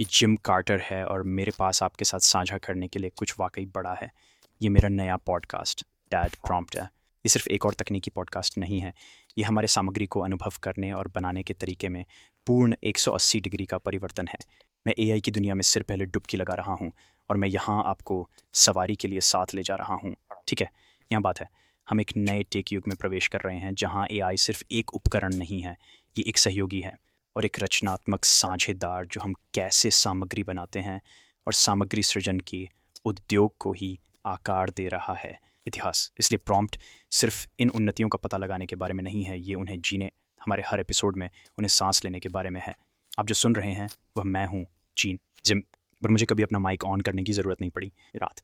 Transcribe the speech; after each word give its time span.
ये 0.00 0.06
gym 0.10 0.36
quarter 0.36 0.80
है 0.80 1.06
और 1.06 1.22
मेरे 1.22 1.52
पास 1.58 1.82
आपके 1.82 2.04
साथ 2.04 2.18
साझा 2.18 2.58
करने 2.58 2.88
के 2.88 2.98
लिए 2.98 3.10
कुछ 3.10 3.34
वाकई 3.40 3.66
बड़ा 3.66 3.94
है। 3.94 4.10
ये 4.62 4.68
मेरा 4.68 4.88
नया 4.88 5.16
पॉडकास्ट 5.16 5.86
डैड 6.10 6.30
प्रॉम्प्ट 6.30 6.76
है। 6.76 6.82
ये 6.82 7.28
सिर्फ़ 7.28 7.48
एक 7.48 7.66
और 7.66 7.74
तकनीकी 7.74 8.10
पॉडकास्ट 8.10 8.58
नहीं 8.58 8.80
है। 8.80 8.94
ये 9.38 9.44
हमारे 9.44 9.66
सामग्री 9.66 10.06
को 10.06 10.20
अनुभव 10.20 10.52
करने 10.62 10.92
और 10.92 11.08
बनाने 11.08 11.42
के 11.42 11.54
तरीके 11.54 11.88
में 11.88 12.04
पूर्ण 12.46 12.74
180 12.84 13.40
डिग्री 13.40 13.66
का 13.66 13.78
परिवर्तन 13.78 14.28
है। 14.28 14.38
मैं 14.86 14.94
एआई 14.98 15.20
की 15.20 15.30
दुनिया 15.30 15.54
में 15.54 15.62
सिर 15.62 15.82
पहले 15.82 16.04
डुबकी 16.04 16.36
लगा 16.36 16.54
रहा 16.54 16.72
हूँ 16.72 16.92
और 17.30 17.36
मैं 17.36 17.48
यहाँ 17.48 17.82
आपको 17.86 18.30
सवारी 18.52 18.96
के 18.96 19.08
लिए 19.08 19.20
साथ 19.20 19.46
ले 19.54 19.62
जा 19.62 19.74
रहा 19.74 19.94
हूँ। 19.94 20.16
ठीक 20.48 20.60
है? 20.60 20.70
यहाँ 21.12 21.22
बात 21.22 21.40
है। 21.40 21.50
हम 21.90 22.00
एक 22.00 22.10
नए 22.16 22.42
टेक 22.42 22.72
युग 22.72 22.84
में 22.88 22.96
प्रवेश 22.96 23.28
कर 23.28 23.40
रहे 23.40 23.58
हैं 23.58 23.74
जहाँ 23.74 24.06
ए 24.10 24.36
सिर्फ़ 24.36 24.64
एक 24.72 24.94
उपकरण 24.94 25.34
नहीं 25.34 25.62
है। 25.62 25.76
ये 26.18 26.24
एक 26.28 26.38
सहयोगी 26.38 26.80
है। 26.80 27.03
और 27.36 27.44
एक 27.44 27.56
रचनात्मक 27.60 28.24
साझेदार 28.24 29.06
जो 29.06 29.20
हम 29.20 29.34
कैसे 29.54 29.90
सामग्री 29.90 30.42
बनाते 30.42 30.80
हैं 30.80 31.00
और 31.46 31.52
सामग्री 31.52 32.02
सृजन 32.02 32.40
की 32.40 32.68
उद्योग 33.04 33.54
को 33.58 33.72
ही 33.72 34.00
आकार 34.26 34.70
दे 34.70 34.88
रहा 34.88 35.14
है। 35.14 35.40
इतिहास। 35.66 36.12
इसलिए 36.20 36.38
प्रॉम्प्ट 36.38 36.80
सिर्फ़ 37.10 37.46
इन 37.58 37.70
उन्नतियों 37.70 38.08
का 38.08 38.16
पता 38.16 38.36
लगाने 38.36 38.66
के 38.66 38.76
बारे 38.76 38.94
में 38.94 39.04
नहीं 39.04 39.24
है, 39.24 39.40
ये 39.40 39.54
उन्हें 39.54 39.80
जीने, 39.80 40.10
हमारे 40.42 40.62
हर 40.66 40.80
एपिसोड 40.80 41.16
में 41.16 41.30
उन्हें 41.58 41.68
सांस 41.68 42.04
लेने 42.04 42.20
के 42.20 42.28
बारे 42.28 42.50
में 42.50 42.60
है। 42.66 42.76
आप 43.18 43.26
जो 43.26 43.34
सुन 43.34 43.54
रहे 43.54 43.72
हैं, 43.72 43.88
वह 44.16 44.24
मैं 44.24 44.46
हूँ 44.46 44.66
चीन 44.98 45.20
जिम 45.44 45.60
पर 46.02 46.08
मुझे 46.08 46.26
कभी 46.26 46.42
अपना 46.42 46.58
माइक 46.58 46.84
ऑन 46.84 47.00
करने 47.00 47.22
की 47.22 47.32
ज़रूरत 47.32 47.60
नहीं 47.60 47.70
पड़ी। 47.70 47.92
रात। 48.16 48.40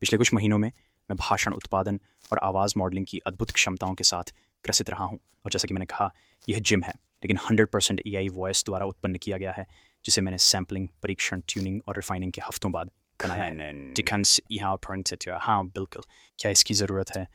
पिछले 0.00 0.18
कुछ 0.18 0.34
महीनों 0.34 0.58
में 0.58 0.72
मैं 1.10 1.16
भाषण, 1.16 1.52
उत्पादन 1.52 2.00
और 2.32 2.38
आवाज़ 2.38 2.74
मॉडलिंग 2.76 3.06
की 3.06 3.18
अद्भुत 3.18 3.50
क्षमताओं 3.50 3.94
के 3.94 4.04
साथ 4.04 4.34
ग्रसित 4.64 4.90
रहा 4.90 5.04
हूँ। 5.04 5.18
और 5.44 5.50
जैसा 5.50 5.66
कि 5.68 5.74
मैंने 5.74 5.86
कहा, 5.86 6.14
यह 6.48 6.58
जिम 6.58 6.82
है। 6.82 6.92
लेकिन 7.24 7.38
hundred 7.50 7.68
percent 7.68 8.02
A 8.06 8.14
I 8.16 8.28
voice 8.28 8.64
द्वारा 8.66 8.86
उत्पन्न 8.86 9.14
किया 9.14 9.36
गया 9.38 9.52
है 9.52 9.66
जिसे 10.04 10.20
मैंने 10.20 10.38
सैम्पलिंग 10.38 10.88
परीक्षण 11.02 11.40
ट्यूनिंग 11.48 11.80
और 11.88 11.96
रिफाइनिंग 11.96 12.32
के 12.32 12.40
हफ्तों 12.40 12.72
बाद 12.72 12.90
बनाया 13.20 13.44
है। 13.44 13.92
डिकन्स 13.94 14.40
यहाँ 14.50 14.78
हाँ 15.40 15.66
बिल्कुल। 15.66 16.02
क्या 16.38 16.50
इसकी 16.50 16.74
ज़रूरत 16.74 17.16
है? 17.16 17.28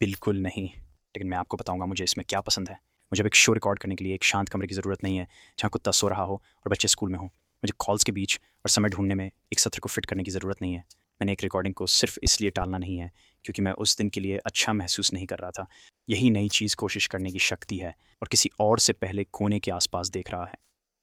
बिल्कुल 0.00 0.36
नहीं। 0.36 0.64
लेकिन 0.64 1.28
मैं 1.28 1.38
आपको 1.38 1.56
बताऊँगा 1.56 1.86
मुझे 1.86 2.04
इसमें 2.04 2.24
क्या 2.28 2.40
पसंद 2.40 2.68
है। 2.68 2.74
मुझे 3.12 3.22
अब 3.22 3.26
एक 3.26 3.34
शो 3.34 3.52
रिकॉर्ड 3.52 3.78
करने 3.78 3.94
के 3.94 4.04
लिए 4.04 4.14
एक 4.14 4.24
शांत 4.24 4.48
कमरे 4.48 4.66
की 4.68 4.74
ज़रूरत 4.74 5.04
नहीं 5.04 5.16
है 5.16 5.24
जहाँ 5.58 5.70
कुत्ता 5.70 5.90
सो 5.90 6.08
रहा 6.08 6.22
हो 6.22 6.34
और 6.34 6.68
बच्चे 6.68 6.88
स्कूल 6.88 7.10
में 7.10 7.18
हो। 7.18 7.24
मुझे 7.24 7.72
कॉल्स 7.78 8.04
के 8.04 8.12
बीच 8.12 8.40
और 8.64 8.70
समय 8.70 8.88
ढूँढने 8.88 9.14
में 9.14 9.26
एक 9.26 9.58
सत्र 9.58 9.80
को 9.80 9.88
फिट 9.88 10.06
करने 10.06 10.22
की 10.22 10.30
ज़रूरत 10.30 10.62
नहीं 10.62 10.74
है। 10.74 10.84
मैंने 11.22 11.32
एक 11.32 11.42
रिकॉर्डिंग 11.42 11.74
को 11.74 11.86
सिर्फ़ 11.86 12.18
इसलिए 12.22 12.50
टालना 12.50 12.78
नहीं 12.78 12.96
है 12.98 13.12
क्योंकि 13.44 13.62
मैं 13.62 13.72
उस 13.72 13.96
दिन 13.98 14.08
के 14.08 14.20
लिए 14.20 14.36
अच्छा 14.36 14.72
महसूस 14.72 15.12
नहीं 15.12 15.26
कर 15.26 15.38
रहा 15.38 15.50
था। 15.50 15.66
यही 16.08 16.30
नई 16.30 16.48
चीज़ 16.48 16.76
कोशिश 16.76 17.06
करने 17.06 17.30
की 17.30 17.38
शक्ति 17.38 17.76
है 17.76 17.94
और 18.22 18.28
किसी 18.28 18.50
और 18.60 18.78
से 18.78 18.92
पहले 18.92 19.24
कोने 19.24 19.60
के 19.60 19.70
आसपास 19.70 20.08
देख 20.08 20.30
रहा 20.30 20.44
है। 20.44 20.54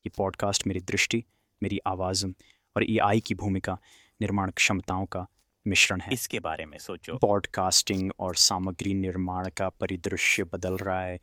ये 0.06 0.12
पॉडकास्ट 0.18 0.68
मेरी 0.68 0.80
दृष्टि 0.80 1.24
मेरी 1.64 1.80
आवाज़ 1.88 2.26
और 2.76 2.84
ए 2.84 2.98
आई 2.98 3.20
की 3.20 3.36
भूमिका 3.36 3.78
निर्माण 4.22 4.52
क्षमताओं 4.52 5.06
का 5.06 5.28
मिश्रण 5.68 6.02
है। 6.02 6.14
इसके 6.14 6.40
बारे 6.40 6.66
में 6.66 6.78
सोचो। 6.78 7.18
पॉडकास्टिंग 7.18 8.12
और 8.20 8.36
सामग्री 8.36 8.94
निर्माण 8.94 9.50
का 9.50 9.70
परिदृश्य 9.70 10.44
बदल 10.44 10.78
रहा 10.78 11.02
है। 11.02 11.20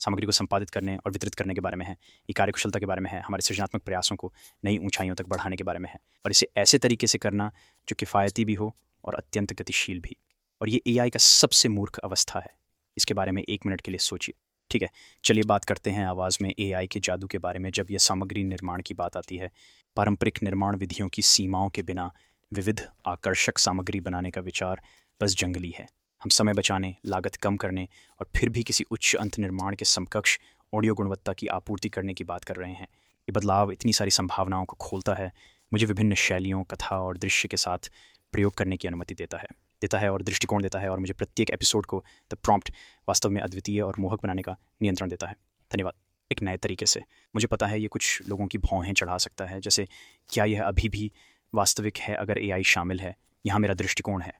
सामग्री 0.00 0.26
को 0.26 0.32
संपादित 0.32 0.70
करने 0.70 0.96
और 0.96 1.12
वितरित 1.12 1.34
करने 1.34 1.54
के 1.54 1.60
बारे 1.60 1.76
में 1.76 1.86
है, 1.86 1.92
ये 1.92 2.32
कार्यकुशलता 2.32 2.78
के 2.78 2.86
बारे 2.86 3.00
में 3.00 3.10
है, 3.10 3.20
हमारे 3.20 3.42
सृजनात्मक 3.42 3.82
प्रयासों 3.82 4.16
को 4.16 4.32
नई 4.64 4.78
ऊंचाइयों 4.78 5.14
तक 5.14 5.26
बढ़ाने 5.26 5.56
के 5.56 5.64
बारे 5.64 5.78
में 5.78 5.88
है 5.90 5.98
और 6.24 6.30
इसे 6.30 6.48
ऐसे 6.56 6.78
तरीके 6.78 7.06
से 7.06 7.18
करना 7.18 7.50
जो 7.88 7.96
किफ़ायती 7.98 8.44
भी 8.44 8.54
हो 8.54 8.76
और 9.04 9.14
अत्यंत 9.14 9.52
गतिशील 9.52 10.00
भी। 10.00 10.16
और 10.60 10.68
ये 10.68 10.80
एआई 10.86 11.10
का 11.10 11.18
सबसे 11.18 11.68
मूर्ख 11.68 11.98
अवस्था 11.98 12.40
है। 12.40 12.54
इसके 12.96 13.14
बारे 13.14 13.32
में 13.32 13.42
एक 13.42 13.66
मिनट 13.66 13.80
के 13.80 13.90
लिए 13.90 13.98
सोचिए। 13.98 14.34
ठीक 14.70 14.82
है, 14.82 14.88
चलिए 15.24 15.42
बात 15.42 15.64
करते 15.64 15.90
हैं 15.90 16.06
आवाज़ 16.06 16.38
में 16.42 16.54
एआई 16.58 16.86
के 16.86 17.00
जादू 17.00 17.26
के 17.26 17.38
बारे 17.38 17.58
में, 17.58 17.70
जब 17.70 17.86
यह 17.90 17.98
सामग्री 17.98 18.44
निर्माण 18.44 18.82
की 18.82 18.94
बात 18.94 19.16
आती 19.16 19.36
है। 19.36 19.50
पारंपरिक 19.96 20.42
निर्माण 20.42 20.76
विधियों 20.76 21.08
की 21.08 21.22
सीमाओं 21.22 21.68
के 21.68 21.82
बिना 21.82 22.12
विविध 22.52 22.88
आकर्षक 23.06 23.58
सामग्री 23.58 24.00
बनाने 24.00 24.30
का 24.30 24.40
विचार 24.40 24.80
बस 25.20 25.36
जंगली 25.36 25.70
है। 25.70 25.86
हम 26.22 26.28
समय 26.28 26.52
बचाने, 26.52 26.96
लागत 27.06 27.36
कम 27.36 27.56
करने 27.56 27.88
और 28.20 28.26
फिर 28.36 28.48
भी 28.48 28.62
किसी 28.62 28.84
उच्च 28.90 29.14
अंत 29.14 29.38
निर्माण 29.38 29.74
के 29.74 29.84
समकक्ष 29.84 30.38
ऑडियो 30.74 30.94
गुणवत्ता 30.94 31.32
की 31.32 31.46
आपूर्ति 31.46 31.88
करने 31.88 32.14
की 32.14 32.24
बात 32.24 32.44
कर 32.44 32.56
रहे 32.56 32.72
हैं। 32.72 32.88
ये 33.28 33.32
बदलाव 33.32 33.72
इतनी 33.72 33.92
सारी 33.92 34.10
संभावनाओं 34.10 34.64
को 34.64 34.76
खोलता 34.80 35.14
है, 35.14 35.32
मुझे 35.72 35.86
विभिन्न 35.86 36.14
शैलियों, 36.14 36.64
कथा 36.64 36.98
और 36.98 37.18
दृश्य 37.18 37.48
के 37.48 37.56
साथ 37.56 37.90
प्रयोग 38.32 38.54
करने 38.54 38.76
की 38.76 38.88
अनुमति 38.88 39.14
देता 39.14 39.38
है 39.38 39.48
देता 39.82 39.98
है 39.98 40.12
और 40.12 40.22
दृष्टिकोण 40.22 40.62
देता 40.62 40.78
है 40.78 40.88
और 40.88 40.98
मुझे 40.98 41.12
प्रत्येक 41.12 41.50
एपिसोड 41.50 41.86
को 41.86 42.04
द 42.32 42.34
प्रॉम्प्ट 42.34 42.72
वास्तव 43.08 43.30
में 43.30 43.40
अद्वितीय 43.40 43.80
और 43.80 43.94
मोहक 43.98 44.22
बनाने 44.22 44.42
का 44.42 44.56
नियंत्रण 44.82 45.08
देता 45.08 45.26
है। 45.26 45.36
धन्यवाद। 45.72 45.94
एक 46.32 46.42
नए 46.42 46.56
तरीके 46.56 46.86
से। 46.86 47.00
मुझे 47.34 47.46
पता 47.46 47.66
है 47.66 47.80
ये 47.80 47.88
कुछ 47.88 48.22
लोगों 48.28 48.46
की 48.46 48.58
भौहें 48.58 48.92
चढ़ा 48.94 49.18
सकता 49.18 49.44
है, 49.44 49.60
जैसे 49.60 49.88
क्या 50.28 50.44
यह 50.44 50.64
अभी 50.64 50.88
भी 50.88 51.12
वास्तविक 51.54 51.96
है 51.96 52.14
अगर 52.14 52.38
एआई 52.38 52.62
शामिल 52.62 53.00
है? 53.00 53.16
यहाँ 53.46 53.60
मेरा 53.60 53.74
दृष्टिकोण 53.74 54.22
है। 54.22 54.32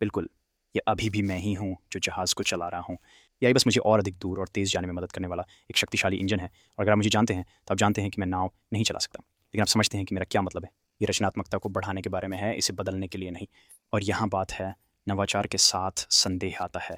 बिल्कुल। 0.00 0.28
ये 0.74 0.82
अभी 0.88 1.10
भी 1.10 1.22
मैं 1.22 1.38
ही 1.38 1.52
हूँ 1.54 1.76
जो 1.92 2.00
जहाज़ 2.00 2.34
को 2.34 2.42
चला 2.42 2.68
रहा 2.68 2.80
हूँ। 2.80 2.96
यही 3.42 3.52
बस 3.52 3.66
मुझे 3.66 3.80
और 3.80 3.98
अधिक 3.98 4.14
दूर 4.14 4.40
और 4.40 4.48
तेज़ 4.48 4.72
जाने 4.72 4.86
में 4.86 4.94
मदद 4.94 5.12
करने 5.12 5.28
वाला 5.28 5.44
एक 5.70 5.76
शक्तिशाली 5.76 6.16
इंजन 6.16 6.40
है। 6.40 6.46
और 6.46 6.84
अगर 6.84 6.92
आप 6.92 6.96
मुझे 6.98 7.10
जानते 7.10 7.34
हैं 7.34 7.44
तो 7.68 7.74
आप 7.74 7.78
जानते 7.78 8.02
हैं 8.02 8.10
कि 8.10 8.20
मैं 8.20 8.26
नाव 8.26 8.50
नहीं 8.72 8.84
चला 8.84 8.98
सकता। 8.98 9.18
लेकिन 9.20 9.60
आप 9.60 9.66
समझते 9.66 9.96
हैं 9.96 10.06
कि 10.06 10.14
मेरा 10.14 10.26
क्या 10.30 10.42
मतलब 10.42 10.64
है। 10.64 10.70
ये 11.00 11.06
रचनात्मकता 11.06 11.58
को 11.58 11.68
बढ़ाने 11.68 12.02
के 12.02 12.10
बारे 12.10 12.28
में 12.28 12.38
है, 12.38 12.54
इसे 12.56 12.72
बदलने 12.72 13.08
के 13.08 13.18
लिए 13.18 13.30
नहीं। 13.30 13.46
और 13.92 14.02
यहाँ 14.02 14.28
बात 14.28 14.52
है, 14.52 14.74
नवाचार 15.08 15.46
के 15.46 15.58
साथ 15.58 16.06
संदेह 16.10 16.58
आता 16.60 16.80
है। 16.80 16.96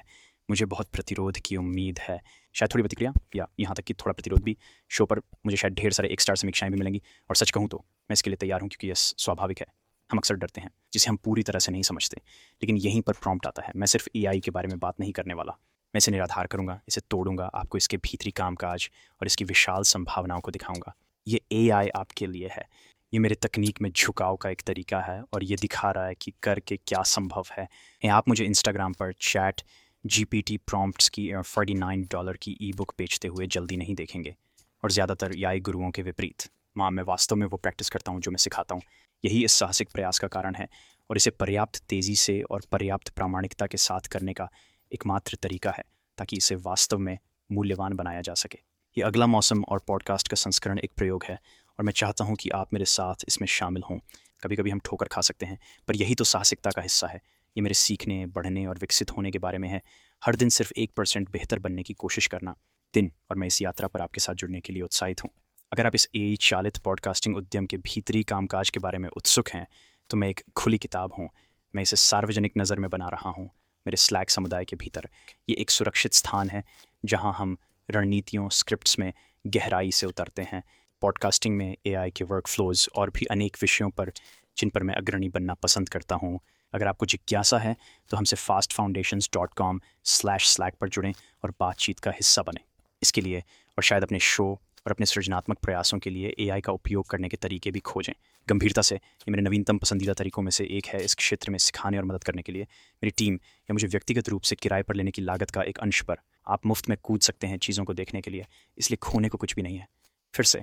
मुझे 0.49 0.65
बहुत 0.65 0.87
प्रतिरोध 0.87 1.37
की 1.37 1.55
उम्मीद 1.55 1.99
है। 1.99 2.21
शायद 2.55 2.73
थोड़ी 2.73 2.83
प्रतिक्रिया, 2.83 3.13
या 3.35 3.47
यहाँ 3.59 3.75
तक 3.75 3.83
कि 3.83 3.93
थोड़ा 3.93 4.13
प्रतिरोध 4.13 4.43
भी। 4.43 4.57
शो 4.89 5.05
पर 5.05 5.19
मुझे 5.45 5.57
शायद 5.57 5.73
ढेर 5.73 5.91
सारे 5.91 6.09
एक 6.09 6.21
स्टार 6.21 6.35
समीक्षाएँ 6.35 6.71
भी 6.71 6.77
मिलेंगी। 6.77 7.01
और 7.29 7.35
सच 7.35 7.51
कहूँ 7.51 7.67
तो 7.67 7.77
मैं 7.77 8.13
इसके 8.13 8.29
लिए 8.29 8.37
तैयार 8.37 8.61
हूँ, 8.61 8.69
क्योंकि 8.69 8.87
यह 8.87 8.93
स्वाभाविक 8.93 9.59
है। 9.59 9.65
हम 10.09 10.17
अक्सर 10.17 10.35
डरते 10.35 10.61
हैं। 10.61 10.69
जिसे 10.95 11.09
हम 11.09 11.15
पूरी 11.19 11.43
तरह 11.43 11.59
से 11.59 11.71
नहीं 11.71 11.83
समझते, 11.83 12.21
लेकिन 12.61 12.77
यहीं 12.79 13.01
पर 13.03 13.13
प्रॉम्प्ट 13.21 13.47
आता 13.47 13.61
है। 13.61 13.71
मैं 13.75 13.87
सिर्फ़ 13.87 14.07
एआई 14.15 14.39
के 14.39 14.51
बारे 14.51 14.67
में 14.67 14.79
बात 14.79 14.99
नहीं 14.99 15.11
करने 15.13 15.33
वाला। 15.33 15.57
मैं 15.93 15.97
इसे 15.97 16.11
निराधार 16.11 16.47
करूँगा, 16.47 16.79
इसे 16.87 17.01
तोड़ूँगा, 17.01 17.45
आपको 17.45 17.77
इसके 17.77 17.97
भीतरी 17.99 18.31
कामकाज 18.33 18.89
और 19.21 19.27
इसकी 19.27 19.45
विशाल 19.45 19.83
संभावनाओं 19.85 20.39
को 20.41 20.51
दिखाऊँगा। 20.51 20.93
ये 21.27 21.41
ए 21.53 21.89
आपके 21.91 22.27
लिए 22.27 22.49
है। 22.51 22.67
ये 23.13 23.19
मेरे 23.19 23.35
तकनीक 23.37 23.81
में 23.81 23.89
झुकाव 23.91 24.35
का 24.35 24.49
एक 24.49 24.61
तरीका 24.63 24.99
है 25.01 25.21
और 25.33 25.43
ये 25.43 25.55
दिखा 25.57 25.91
रहा 25.91 26.05
है 26.05 26.15
कि 26.15 26.33
करके 26.43 26.77
क्या 26.77 27.01
संभव 27.05 27.45
है। 27.51 27.67
आप 28.03 28.27
मुझे 28.29 28.45
इंस्टाग्राम 28.45 28.93
पर 28.93 29.13
chat 29.23 29.61
G 30.05 30.23
P 30.25 30.41
T 30.41 30.57
prompts 30.63 31.09
की 31.09 31.31
फोर्टी 31.35 31.73
नाइन 31.75 32.07
डॉलर 32.11 32.37
की 32.37 32.57
ई 32.61 32.71
बुक 32.73 32.93
बेचते 32.97 33.27
हुए 33.27 33.47
जल्दी 33.47 33.77
नहीं 33.77 33.95
देखेंगे, 33.95 34.35
और 34.83 34.91
ज़्यादातर 34.91 35.35
याई 35.37 35.59
गुरुओं 35.61 35.91
के 35.91 36.01
विपरीत। 36.03 36.49
माँ, 36.77 36.91
मैं 36.91 37.03
वास्तव 37.03 37.35
में 37.35 37.47
वो 37.47 37.57
प्रैक्टिस 37.57 37.89
करता 37.89 38.11
हूँ 38.11 38.21
जो 38.21 38.31
मैं 38.31 38.37
सिखाता 38.37 38.75
हूँ। 38.75 38.81
यही 39.23 39.43
इस 39.45 39.51
साहसिक 39.51 39.89
प्रयास 39.93 40.19
का 40.19 40.27
कारण 40.27 40.55
है 40.55 40.67
और 41.09 41.17
इसे 41.17 41.29
पर्याप्त 41.29 41.81
तेज़ी 41.89 42.15
से 42.15 42.41
और 42.41 42.61
पर्याप्त 42.71 43.09
प्रामाणिकता 43.09 43.67
के 43.67 43.77
साथ 43.77 44.07
करने 44.07 44.33
का 44.33 44.49
एकमात्र 44.91 45.37
तरीका 45.41 45.71
है, 45.71 45.83
ताकि 46.17 46.37
इसे 46.37 46.55
वास्तव 46.55 46.97
में 46.97 47.17
मूल्यवान 47.51 47.93
बनाया 47.93 48.21
जा 48.21 48.33
सके। 48.33 48.59
ये 48.97 49.03
अगला 49.03 49.27
मौसम 49.27 49.63
और 49.63 49.79
पॉडकास्ट 49.87 50.27
का 50.27 50.35
संस्करण 50.35 50.79
एक 50.79 50.91
प्रयोग 50.97 51.23
है 51.23 51.39
और 51.79 51.85
मैं 51.85 51.93
चाहता 51.93 52.23
हूँ 52.23 52.35
कि 52.35 52.49
आप 52.49 52.73
मेरे 52.73 52.85
साथ 52.85 53.15
इसमें 53.27 53.47
शामिल 53.47 53.83
हों। 53.89 53.97
कभी 54.43 54.55
कभी 54.55 54.69
हम 54.69 54.79
ठोकर 54.79 55.07
खा 55.07 55.21
सकते 55.21 55.45
हैं, 55.45 55.59
पर 55.87 55.95
यही 55.95 56.15
तो 56.15 56.23
साहसिकता 56.23 56.71
का 56.71 56.81
हिस्सा 56.81 57.07
है। 57.07 57.21
ये 57.57 57.61
मेरे 57.61 57.73
सीखने, 57.73 58.25
बढ़ने 58.25 58.65
और 58.65 58.77
विकसित 58.77 59.11
होने 59.11 59.31
के 59.31 59.39
बारे 59.39 59.57
में 59.57 59.69
है। 59.69 59.81
हर 60.25 60.35
दिन 60.35 60.49
सिर्फ़ 60.49 60.73
एक 60.77 60.91
परसेंट 60.97 61.29
बेहतर 61.29 61.59
बनने 61.59 61.83
की 61.83 61.93
कोशिश 61.93 62.27
करना 62.27 62.55
दिन 62.93 63.11
और 63.31 63.37
मैं 63.37 63.47
इस 63.47 63.61
यात्रा 63.61 63.87
पर 63.87 64.01
आपके 64.01 64.21
साथ 64.21 64.33
जुड़ने 64.33 64.61
के 64.61 64.73
लिए 64.73 64.81
उत्साहित 64.81 65.23
हूँ। 65.23 65.29
अगर 65.75 65.85
आप 65.85 65.95
इस 65.95 66.07
ए 66.15 66.35
चालित 66.41 66.77
पॉडकास्टिंग 66.83 67.35
उद्यम 67.37 67.65
के 67.65 67.77
भीतरी 67.77 68.21
कामकाज 68.23 68.69
के 68.69 68.79
बारे 68.79 68.97
में 68.97 69.07
उत्सुक 69.11 69.49
हैं 69.49 69.65
तो 70.09 70.17
मैं 70.17 70.27
एक 70.29 70.41
खुली 70.57 70.77
किताब 70.77 71.13
हूँ। 71.13 71.27
मैं 71.73 71.83
इसे 71.83 71.95
सार्वजनिक 71.95 72.51
नज़र 72.57 72.79
में 72.79 72.89
बना 72.89 73.07
रहा 73.07 73.29
हूँ, 73.29 73.45
मेरे 73.85 73.97
स्लैग 73.97 74.27
समुदाय 74.27 74.65
के 74.65 74.75
भीतर। 74.75 75.07
ये 75.49 75.55
एक 75.55 75.69
सुरक्षित 75.69 76.13
स्थान 76.13 76.49
है, 76.49 76.63
जहाँ 77.03 77.33
हम 77.33 77.57
रणनीतियों 77.89 78.47
स्क्रिप्ट्स 78.51 78.97
में 78.99 79.11
गहराई 79.45 79.91
से 79.91 80.07
उतरते 80.07 80.41
हैं। 80.43 80.63
पॉडकास्टिंग 81.01 81.57
में 81.57 81.75
एआई 81.85 82.11
के 82.11 82.23
वर्क 82.25 82.47
फ्लोज 82.47 82.87
और 82.95 83.09
भी 83.09 83.25
अनेक 83.27 83.57
विषयों 83.61 83.89
पर, 83.91 84.11
जिन 84.57 84.69
पर 84.69 84.83
मैं 84.83 84.95
अग्रणी 84.95 85.29
बनना 85.29 85.53
पसंद 85.55 85.89
करता 85.89 86.15
हूँ। 86.17 86.39
अगर 86.73 86.87
आपको 86.87 87.05
जिज्ञासा 87.07 87.57
है 87.59 87.75
तो 88.11 88.17
हमसे 88.17 88.35
fast 88.37 88.73
foundation 88.73 89.19
dot 89.33 89.53
com 89.55 89.81
slash 90.05 90.47
slack 90.49 90.75
पर 90.81 90.89
जुड़ें 90.89 91.13
और 91.43 91.53
बातचीत 91.59 91.99
का 91.99 92.11
हिस्सा 92.13 92.41
बने। 92.43 92.63
इसके 93.01 93.21
लिए, 93.21 93.43
और 93.77 93.83
शायद 93.83 94.03
अपने 94.03 94.19
शो 94.21 94.59
और 94.85 94.91
अपने 94.91 95.05
सृजनात्मक 95.05 95.57
प्रयासों 95.57 95.99
के 95.99 96.09
लिए 96.09 96.35
एआई 96.39 96.61
का 96.61 96.73
उपयोग 96.73 97.07
करने 97.07 97.29
के 97.29 97.37
तरीके 97.37 97.71
भी 97.71 97.79
खोजें। 97.79 98.13
गंभीरता 98.47 98.81
से, 98.81 98.95
ये 98.95 99.31
मेरे 99.31 99.43
नवीनतम 99.43 99.77
पसंदीदा 99.77 100.13
तरीकों 100.13 100.43
में 100.43 100.51
से 100.51 100.65
एक 100.65 100.85
है 100.85 101.03
इस 101.03 101.15
क्षेत्र 101.15 101.51
में 101.51 101.57
सिखाने 101.57 101.97
और 101.97 102.05
मदद 102.05 102.23
करने 102.23 102.41
के 102.41 102.51
लिए। 102.51 102.63
मेरी 102.63 103.11
टीम, 103.11 103.33
या 103.33 103.73
मुझे 103.73 103.87
व्यक्तिगत 103.87 104.29
रूप 104.29 104.41
से 104.41 104.55
किराए 104.55 104.83
पर 104.83 104.95
लेने 104.95 105.11
की 105.11 105.21
लागत 105.21 105.51
का 105.51 105.61
एक 105.61 105.77
अंश 105.77 106.01
पर। 106.01 106.17
आप 106.47 106.65
मुफ़्त 106.65 106.89
में 106.89 106.97
कूद 107.03 107.21
सकते 107.21 107.47
हैं 107.47 107.57
चीज़ों 107.57 107.85
को 107.85 107.93
देखने 107.93 108.21
के 108.21 108.31
लिए, 108.31 108.45
इसलिए 108.77 108.97
खोने 108.97 109.29
को 109.29 109.37
कुछ 109.37 109.55
भी 109.55 109.61
नहीं 109.61 109.77
है। 109.77 109.87
फिर 110.33 110.45
से, 110.45 110.59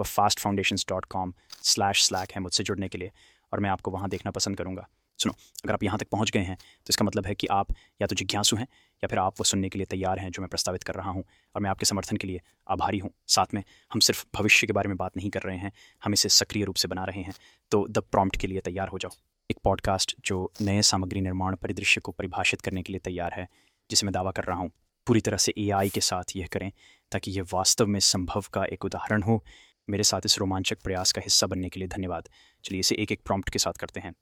वह 0.00 0.04
fast 0.04 0.40
foundation 0.40 0.76
dot 0.88 1.04
com 1.04 1.34
slash 1.62 2.04
slack 2.04 2.32
है 2.32 2.40
मुझसे 2.40 2.64
जुड़ने 2.64 2.88
के 2.88 2.98
लिए, 2.98 3.10
और 3.52 3.60
मैं 3.60 3.70
आपको 3.70 3.90
वहाँ 3.90 4.08
देखना 4.08 4.30
पसंद 4.30 4.56
करूँगा। 4.56 4.88
सुनो, 5.18 5.34
अगर 5.64 5.72
आप 5.74 5.82
यहाँ 5.82 5.98
तक 5.98 6.08
पहुँच 6.08 6.30
गए 6.30 6.40
हैं 6.40 6.56
तो 6.56 6.90
इसका 6.90 7.04
मतलब 7.04 7.26
है 7.26 7.34
कि 7.34 7.46
आप 7.46 7.72
या 8.00 8.06
तो 8.06 8.14
जिज्ञासु 8.14 8.56
हैं, 8.56 8.66
या 9.02 9.08
फिर 9.08 9.18
आप 9.18 9.40
वो 9.40 9.44
सुनने 9.44 9.68
के 9.68 9.78
लिए 9.78 9.86
तैयार 9.86 10.18
हैं, 10.18 10.30
जो 10.30 10.42
मैं 10.42 10.48
प्रस्तावित 10.48 10.82
कर 10.82 10.94
रहा 10.94 11.10
हूँ। 11.10 11.24
और 11.54 11.62
मैं 11.62 11.70
आपके 11.70 11.86
समर्थन 11.86 12.16
के 12.16 12.26
लिए 12.26 12.40
आभारी 12.66 12.98
हूँ। 12.98 13.10
साथ 13.28 13.54
में 13.54 13.62
हम 13.92 14.00
सिर्फ़ 14.00 14.24
भविष्य 14.34 14.66
के 14.66 14.72
बारे 14.72 14.88
में 14.88 14.96
बात 14.96 15.16
नहीं 15.16 15.30
कर 15.30 15.42
रहे 15.42 15.56
हैं, 15.56 15.72
हम 16.02 16.12
इसे 16.12 16.28
सक्रिय 16.30 16.64
रूप 16.64 16.76
से 16.76 16.88
बना 16.88 17.04
रहे 17.04 17.22
हैं। 17.22 17.34
तो 17.72 17.86
द 17.88 17.98
प्रॉम्प्ट 18.02 18.36
के 18.36 18.46
लिए 18.46 18.60
तैयार 18.60 18.88
हो 18.88 18.98
जाओ। 18.98 19.10
एक 19.50 19.58
पॉडकास्ट 19.64 20.14
जो 20.24 20.52
नए 20.60 20.82
सामग्री 20.82 21.20
निर्माण 21.20 21.56
परिदृश्य 21.56 22.00
को 22.00 22.12
परिभाषित 22.12 22.60
करने 22.60 22.82
के 22.82 22.92
लिए 22.92 23.00
तैयार 23.00 23.32
है, 23.32 23.46
जिसे 23.90 24.06
मैं 24.06 24.12
दावा 24.12 24.30
कर 24.30 24.44
रहा 24.44 24.58
हूँ। 24.58 24.70
पूरी 25.06 25.20
तरह 25.20 25.36
से 25.36 25.52
एआई 25.58 25.88
के 25.88 26.00
साथ 26.00 26.36
यह 26.36 26.48
करें, 26.52 26.70
ताकि 27.12 27.30
यह 27.30 27.44
वास्तव 27.52 27.86
में 27.86 28.00
संभव 28.00 28.44
का 28.52 28.64
एक 28.64 28.84
उदाहरण 28.84 29.22
हो। 29.22 29.42
मेरे 29.88 30.04
साथ 30.04 30.20
इस 30.24 30.38
रोमांचक 30.38 30.78
प्रयास 30.84 31.12
का 31.12 31.20
हिस्सा 31.20 31.46
बनने 31.46 31.68
के 31.68 31.80
लिए 31.80 31.88
धन्यवाद। 31.88 32.28
चलिए 32.64 32.80
इसे 32.80 32.94
एक 32.94 33.12
एक 33.12 33.20
प्रॉम्प्ट 33.24 33.50
के 33.50 33.58
साथ 33.58 33.72
करते 33.72 34.00
हैं। 34.00 34.12